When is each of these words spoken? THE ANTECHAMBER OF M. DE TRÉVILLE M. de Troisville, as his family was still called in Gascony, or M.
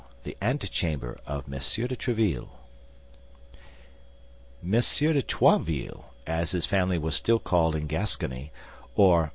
THE 0.23 0.35
ANTECHAMBER 0.41 1.19
OF 1.27 1.45
M. 1.45 1.51
DE 1.51 1.95
TRÉVILLE 1.95 2.49
M. 4.63 4.71
de 4.71 5.21
Troisville, 5.21 6.05
as 6.25 6.49
his 6.49 6.65
family 6.65 6.97
was 6.97 7.15
still 7.15 7.37
called 7.37 7.75
in 7.75 7.85
Gascony, 7.85 8.51
or 8.95 9.25
M. 9.25 9.29